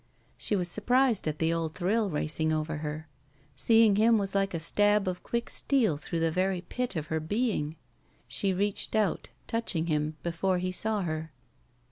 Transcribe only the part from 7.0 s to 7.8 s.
her being.